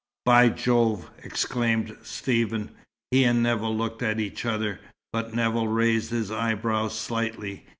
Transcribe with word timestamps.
"By 0.25 0.49
Jove!" 0.49 1.11
exclaimed 1.23 1.95
Stephen. 2.01 2.71
He 3.11 3.23
and 3.23 3.43
Nevill 3.43 3.77
looked 3.77 4.01
at 4.01 4.19
each 4.19 4.47
other, 4.47 4.79
but 5.13 5.35
Nevill 5.35 5.67
raised 5.67 6.09
his 6.09 6.31
eyebrows 6.31 6.97
slightly. 6.99 7.67